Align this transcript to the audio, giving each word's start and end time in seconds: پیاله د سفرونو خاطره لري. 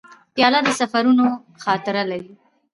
پیاله 0.33 0.59
د 0.65 0.69
سفرونو 0.79 1.25
خاطره 1.63 2.03
لري. 2.11 2.31